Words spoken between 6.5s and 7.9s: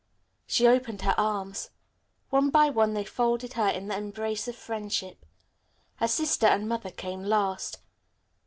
mother came last.